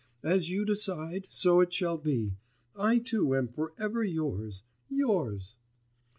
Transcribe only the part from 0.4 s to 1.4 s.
you decide,